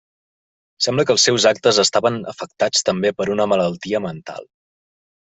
[0.85, 4.49] Sembla que els seus actes estaven afectats també per una malaltia mental.